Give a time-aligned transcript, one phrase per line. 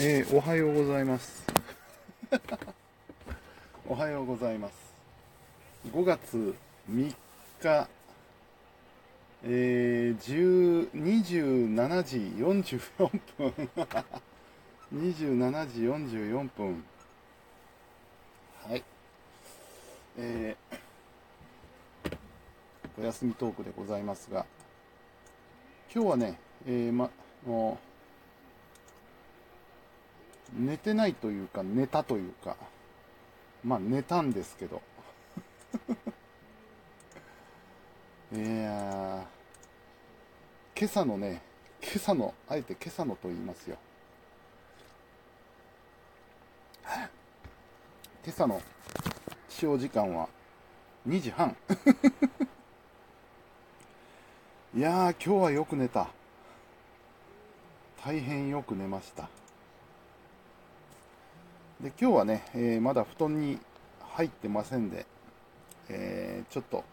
[0.00, 1.42] えー、おはようございます。
[3.84, 4.74] おはようございます。
[5.90, 6.54] 5月
[6.88, 7.12] 3
[7.60, 7.88] 日、
[9.42, 13.68] えー、27時44分。
[14.94, 16.84] 27時44分。
[18.68, 18.84] はい。
[20.16, 22.16] えー、
[23.00, 24.46] お休みトークでございますが、
[25.92, 26.38] 今日はね、
[26.68, 27.10] えー、ま、
[27.44, 27.87] もう、
[30.52, 32.56] 寝てないというか、寝たというか、
[33.62, 34.82] まあ寝たんですけど。
[38.32, 39.22] いやー、
[40.78, 41.42] 今朝のね、
[41.82, 43.76] 今朝の、あえて今朝のと言いますよ。
[46.84, 47.10] 今
[48.28, 48.62] 朝の
[49.48, 50.28] 起床時間は
[51.06, 51.56] 2時半。
[54.74, 56.08] いやー、今日はよく寝た。
[58.04, 59.28] 大変よく寝ました。
[61.80, 63.58] で、今日はね、えーまだ布団に
[64.00, 65.06] 入ってませんで、
[65.88, 66.84] えーちょっと、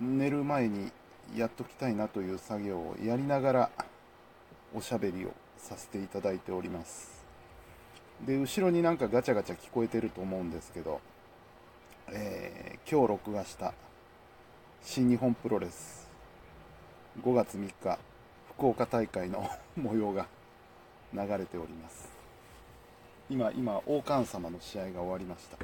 [0.00, 0.92] 寝る前に
[1.36, 3.70] やっときたいなという作業をやりながら、
[4.74, 7.24] おしゃべりをさせていただいております。
[8.24, 11.00] で、後ろになんかガチャガチャ聞こえてると思うんですけど、
[12.12, 13.72] えー今日録画した
[14.82, 16.08] 新日本プロレス
[17.22, 17.98] 5月3日
[18.56, 20.26] 福岡大会の 模様が
[21.12, 22.09] 流れております
[23.30, 25.56] 今今王冠様の試合が終わりました。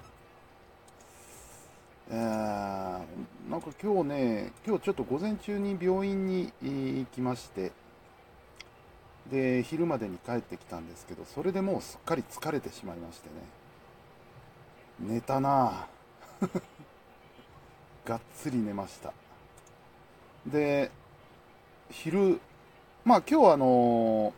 [2.08, 3.00] えー
[3.50, 7.72] なんか今日ね今日ちょっと午前中に病院に行きまして
[9.30, 13.28] で昼までに帰ってきたんですけどそれでもうすっかり疲れてしまいまして
[15.04, 15.14] ね。
[15.14, 16.48] 寝たなぁ。
[18.06, 19.12] がっつり寝ました。
[20.46, 20.92] で
[21.90, 22.40] 昼
[23.04, 24.32] まあ今日はあの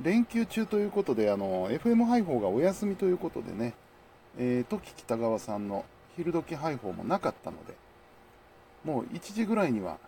[0.00, 3.74] 連休中ということであの FM 配報がお休みということでね、
[4.38, 5.84] えー、時北川さんの
[6.16, 7.74] 昼時配報もなかったので
[8.84, 9.98] もう1時ぐらいには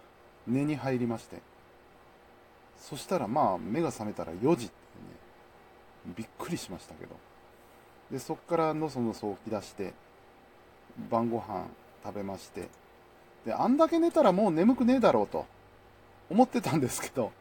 [0.47, 1.39] 寝に入りまして
[2.79, 4.75] そしたらまあ目が覚めたら4時って
[6.09, 7.15] ねびっくりしましたけど。
[8.11, 9.93] でそこからのそのそ起き出して
[11.11, 11.67] 晩ご飯
[12.05, 12.69] 食べまして
[13.47, 15.47] であんだけ寝たらもう眠くねえだろうと
[16.31, 17.33] 思ってたんですけど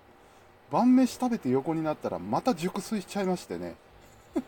[0.72, 3.76] 晩飯食べて横になったらまた熟睡しちゃいましてね。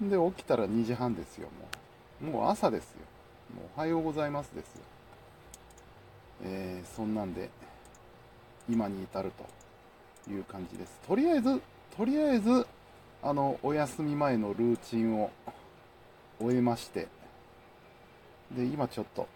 [0.00, 1.48] で起きたら2時半ですよ
[2.20, 2.32] もう。
[2.32, 3.00] もう朝ですよ。
[3.54, 4.82] もうおはようございますですよ。
[6.42, 7.50] えー、そんなんで
[8.68, 9.32] 今に至る
[10.26, 10.98] という感じです。
[11.06, 11.60] とりあえず
[11.96, 12.66] とりあえず
[13.22, 15.30] あのお休み前のルーチンを
[16.38, 17.08] 終えまして
[18.50, 19.28] で今ちょっと、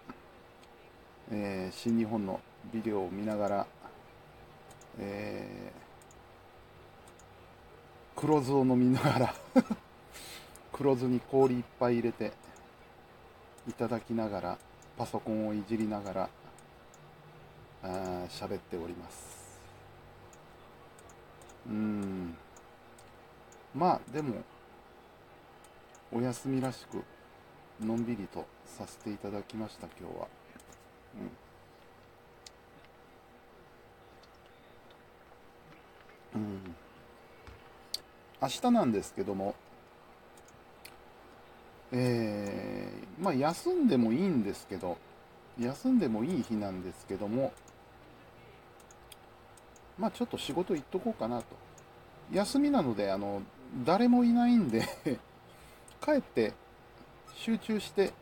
[1.30, 2.40] えー新日本の
[2.72, 3.66] ビデオを見ながら、
[4.98, 5.84] えー
[8.16, 9.34] 黒酢を飲みながら
[10.72, 12.32] 黒酢に氷いっぱい入れて
[13.68, 14.58] いただきながら
[14.96, 16.30] パソコンをいじりながら
[17.82, 19.60] あー喋っております。
[21.66, 22.36] うん。
[23.74, 24.42] まあでも
[26.12, 27.02] お休みらしく
[27.84, 30.28] のんびりとさせていただきました今日は。
[31.16, 31.30] うん、
[36.34, 36.74] うん、
[38.42, 39.54] 明日なんですけども
[41.92, 44.98] えーまあ休んでもいいんですけど
[45.58, 47.52] 休んでもいい日なんですけども
[49.98, 51.44] まあちょっと仕事行っとこうかなと。
[52.32, 53.42] 休みなのであの
[53.84, 54.82] 誰もいないんで
[56.02, 56.54] 帰って
[57.34, 58.12] 集中して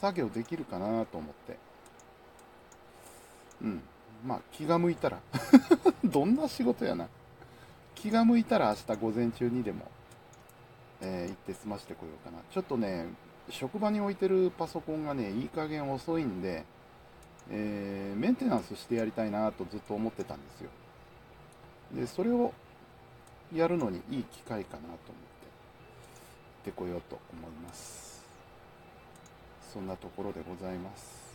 [0.00, 1.56] 作業できるかなと思って。
[3.62, 3.82] うん。
[4.24, 5.20] まあ気が向いたら。
[6.04, 7.08] どんな仕事やな。
[7.94, 9.90] 気が向いたら明日午前中にでも、
[11.00, 12.38] えー行って済ましてこようかな。
[12.50, 13.06] ちょっとね
[13.50, 16.64] 職場に置いてるパソコンがねいい加減遅いんで、
[17.50, 20.70] えーメンテナンスしてやりたいなとずっと思ってたんですよ。
[21.94, 22.52] でそれを
[23.54, 25.08] やるのにいい機会かなと思って
[26.58, 28.22] 行ってこようと思います。
[29.72, 31.27] そんなところでございます。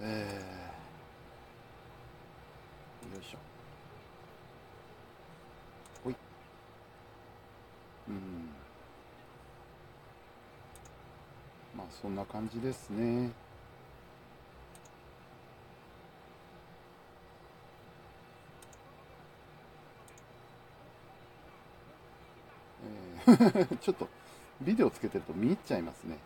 [0.00, 3.38] えー、よいしょ。
[6.04, 6.14] ほい。
[8.08, 8.50] うん。
[11.76, 13.32] まあそんな感じですね。
[23.26, 23.76] えー。
[23.82, 24.08] ちょっと
[24.60, 26.18] ビデオつけてると見入っちゃいますね。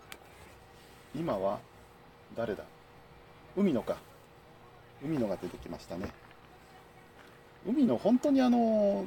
[1.14, 1.58] 今は
[2.36, 2.64] 誰だ？
[3.56, 3.96] 海野か。
[5.04, 6.10] 海のが出てきましたね。
[7.66, 9.04] 海の本当にあの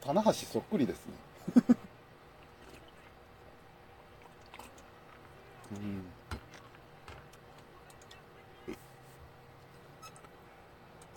[0.00, 1.12] 棚橋そっくりですね。
[5.72, 6.04] うん。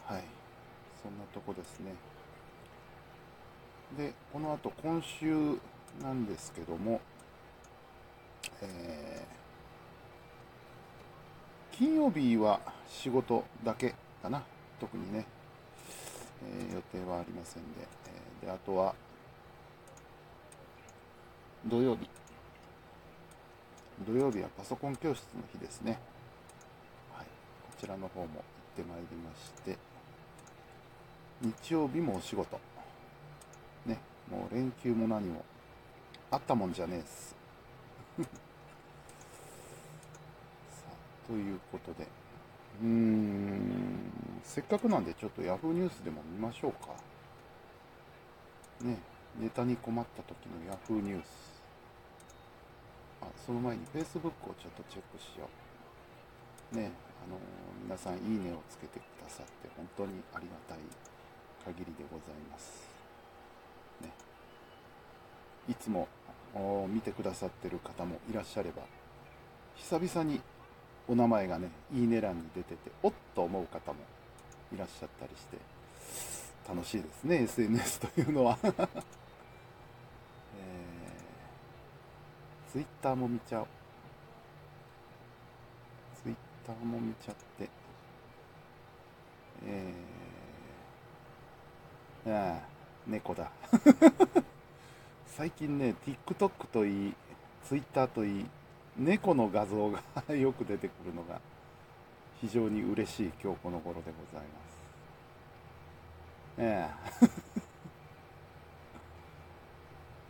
[0.06, 0.24] はい。
[1.04, 1.94] そんなとこですね。
[3.98, 5.58] でこの後今週
[6.02, 7.00] なんですけども
[8.62, 9.37] えー、
[11.78, 12.60] 金曜日は
[12.90, 13.94] 仕事だけ
[14.24, 14.42] かな。
[14.80, 15.26] 特にね、
[16.44, 17.88] えー、予定はありませんで、
[18.42, 18.96] えー、であとは
[21.68, 22.10] 土曜日。
[24.08, 26.00] 土曜日はパソコン教室の日ですね、
[27.14, 27.32] はい、こ
[27.80, 28.34] ちらの方も行っ
[28.76, 29.78] てまいりまして。
[31.42, 32.60] 日曜日もお仕事。
[33.86, 34.00] ね。
[34.32, 35.46] もう連休も何も
[36.32, 37.36] あったもんじゃねえっす。
[41.28, 42.08] ということで、
[42.82, 44.12] うーん、
[44.44, 46.90] せっかくなんでちょっと Yahoo ニュースでも見ましょうか。
[48.82, 48.98] ね、
[49.38, 51.62] ネタに困った時の Yahoo ニュース。
[53.22, 55.50] あ、その前に Facebook をちょっとチェックしよ
[56.72, 56.76] う。
[56.78, 56.92] ね、
[57.26, 57.38] あの、
[57.84, 60.80] 皆さんいいねをつけてくださって本当にありがたい
[61.66, 62.88] 限りでございます。
[64.02, 64.12] ね、
[65.68, 66.08] いつも
[66.88, 68.84] 見てくださってる方もいらっしゃれば、
[69.76, 70.42] 久々に
[71.08, 74.00] お名前がね、いいね欄に出てて、おっと思う方も
[74.74, 75.58] いらっしゃったりして、
[76.68, 83.68] 楽しいですね、SNS というのは えー、Twitter も見ちゃおう。
[86.22, 87.70] Twitter も見ちゃって、
[89.66, 92.62] えー、ああ、
[93.08, 93.50] 猫だ。
[95.26, 97.14] 最近ね、TikTok といい、
[97.64, 98.46] Twitter といい、
[98.98, 100.02] 猫の画像が
[100.36, 101.40] よく出てくるのが
[102.42, 104.78] 非常に嬉しい今日この頃でございます。
[106.60, 106.66] ええ。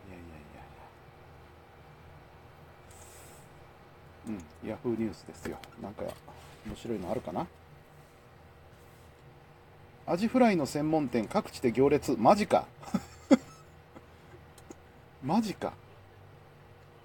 [0.08, 0.60] いやいやいや
[4.28, 4.38] いや。
[4.64, 5.58] うん、ヤフーニュースですよ。
[5.82, 6.02] なんか
[6.66, 7.46] 面白いのあるかな？
[10.06, 12.66] アジフライの専門店各地で行列、マジか
[15.22, 15.74] マジか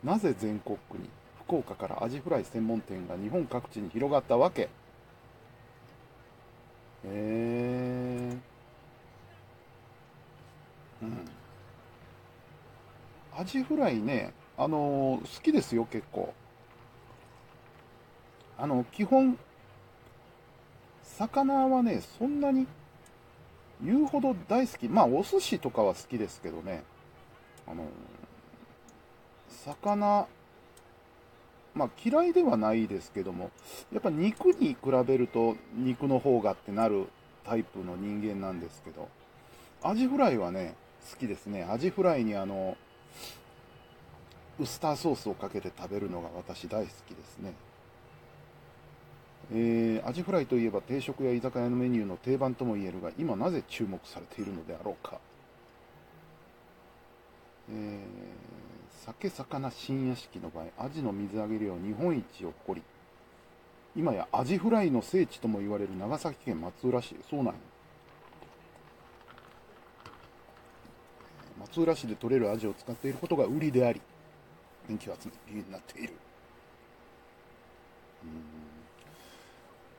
[0.01, 1.09] なぜ全国区に？
[1.53, 4.69] 福岡からアジフライ専門店が日本各地に広がったわけへ。
[7.05, 8.37] え、
[11.03, 11.29] うん。
[13.37, 16.33] アジフライね、あのー、好きですよ、結構。
[18.57, 19.37] あの、基本、
[21.03, 22.65] 魚はね、そんなに
[23.83, 24.87] 言うほど大好き。
[24.87, 26.83] まあ、お寿司とかは好きですけどね。
[27.67, 27.85] あのー、
[29.65, 30.27] 魚、
[31.73, 33.51] まあ嫌いではないですけども、
[33.91, 37.07] やっぱ肉に比べると肉の方がってなる
[37.43, 39.09] タイプの人間なんですけど、
[39.81, 40.75] アジフライはね、
[41.11, 41.63] 好きですね。
[41.69, 42.77] アジフライにあの、
[44.59, 47.53] ウスターソースをかけて食べるのが私大好きですね。
[49.51, 55.19] えー、アジフライといえば定食や居酒屋のメニューの定番とも言えるが、今なぜ注目されているのであろうか。
[57.69, 58.42] えー
[59.05, 62.85] 酒魚新屋敷の場合、アジの水揚げ量日本一を誇り、
[63.97, 67.53] 今やアジフライの聖地とも言われる長崎県松浦市、そうなんや。
[71.59, 74.01] 松浦市で取れるアジを使っていることが売りであり、
[74.87, 76.13] 人気を集める理由になっている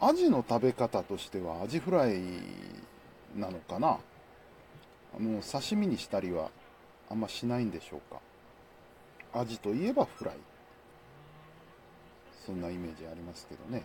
[0.01, 0.09] うん。
[0.09, 2.23] アジの食べ方としてはアジフライ
[3.37, 3.89] なのかな？
[3.89, 3.99] あ
[5.21, 6.51] の刺身にしたりは
[7.11, 8.19] あんましないんでしょうか？
[9.35, 10.35] アジといえばフライ。
[12.47, 13.85] そんなイメージありますけどね。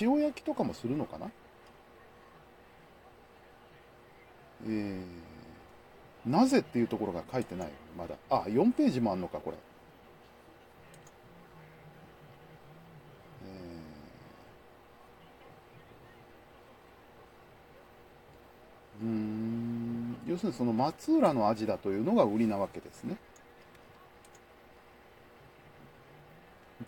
[0.00, 1.30] 塩焼きとかもするのかな？
[4.66, 7.70] えー、なぜっていうところが書いてない。
[7.96, 8.16] まだ。
[8.28, 9.56] あ、4ページもあんのか、これ。
[13.46, 23.16] えー、うん、要するにその松浦の味だというのが売りなわけですね。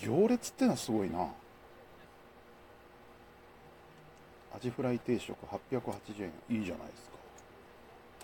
[0.02, 1.28] 行列ってのはすごいな。
[4.54, 6.32] アジフライ定食880円。
[6.58, 7.12] いいじゃないですか。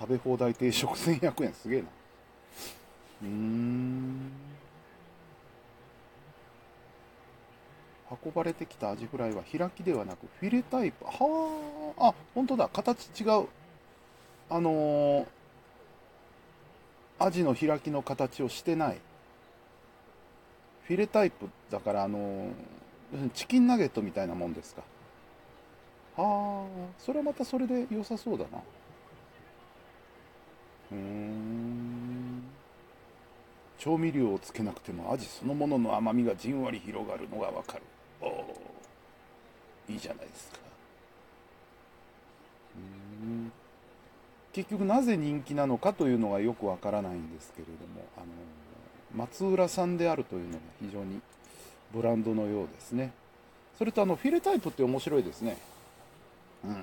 [0.01, 1.53] 食べ放題定食1100円。
[1.53, 1.89] すげえな。
[3.23, 4.33] うん。
[8.25, 11.05] 運ばれてきたアジフライは開きではなくフィレタイプ。
[11.05, 12.69] はあ、あ、本当だ。
[12.69, 13.47] 形違う。
[14.51, 15.27] あのー、
[17.19, 18.99] アジの開きの形をしてない。
[20.89, 22.49] フィレタイプだから、あの、
[23.35, 24.83] チキンナゲットみたいなもんですか。
[26.17, 26.65] ああ
[26.99, 28.59] それはまたそれで良さそうだな。
[30.91, 32.43] うん。
[33.79, 37.83] 調味料をつけなくても味そのものの甘みがじんわり広がるのがわかる。
[38.21, 38.57] おお
[39.89, 40.59] いいじゃないですか。
[43.23, 43.53] うん。
[44.53, 48.27] 結局なぜ人気なのかというのがよくわからないんですけれどもあの
[49.15, 51.21] 松浦さんであるというのが非常に
[51.93, 53.13] ブランドのようですね。
[53.79, 55.57] それとあのフィレタイプって面白いですね。
[56.65, 56.71] うん。
[56.71, 56.75] あ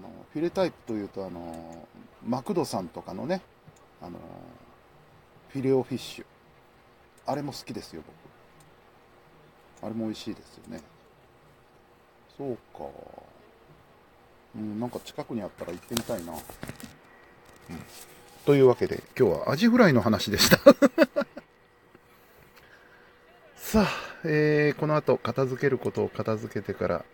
[0.00, 1.86] のフィレタイプというとあの
[2.26, 3.40] マクドさんとかのね
[4.02, 4.18] あの
[5.48, 6.24] フィレオフィッシュ。
[7.26, 8.02] あれも好きですよ
[9.80, 9.86] 僕。
[9.86, 10.82] あれも美味しいですよね。
[12.36, 12.84] そうか。
[14.56, 16.38] うんなんか近くにあったら行ってみたいな、うん、
[18.44, 20.58] というわけで今日はアジフライの話でした。
[23.56, 23.88] さあ、
[24.24, 27.04] えー、この後片付けることを片付けてから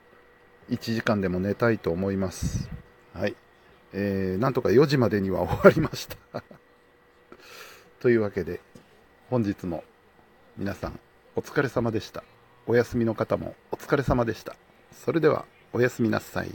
[0.70, 2.68] 1時間でも寝たいと思います。
[3.14, 3.36] はい。
[3.92, 6.16] えー、なんとか4時までには終わりました。
[8.00, 8.60] というわけで
[9.28, 9.84] 本日も
[10.56, 10.98] 皆さん
[11.36, 12.24] お疲れ様でした。
[12.66, 14.56] お休みの方もお疲れ様でした。
[14.92, 16.50] それではおやすみなさい